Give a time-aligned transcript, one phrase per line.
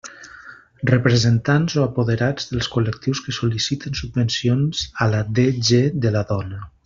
[0.91, 6.65] Representants o apoderats dels col·lectius que sol·liciten subvencions a la DG de la Dona.